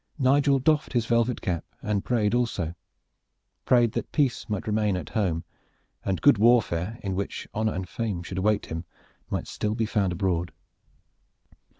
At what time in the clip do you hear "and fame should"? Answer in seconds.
7.75-8.39